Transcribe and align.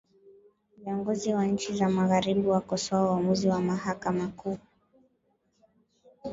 Viongozi 0.77 1.33
wa 1.33 1.45
nchi 1.45 1.73
za 1.73 1.89
magharibi 1.89 2.47
wakosowa 2.47 3.11
uamuzi 3.11 3.47
wa 3.49 3.61
Mahakama 3.61 4.27
Kuu 4.27 4.57